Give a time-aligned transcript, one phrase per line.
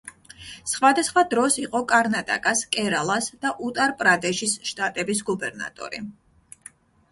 [0.69, 6.05] სხვადასხვა დროს იყო კარნატაკას, კერალას და უტარ-პრადეშის შტატების გუბერნატორი.